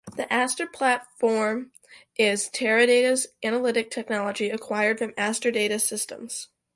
[0.17, 1.73] The Aster Platform
[2.17, 6.47] is Teradata's analytic technology, acquired from Aster Data Systems.